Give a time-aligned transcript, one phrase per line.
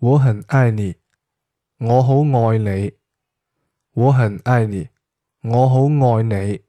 [0.00, 0.94] 我很爱你
[1.78, 2.92] 我好爱你。
[3.94, 4.90] 我很爱你
[5.42, 6.67] 我好爱你。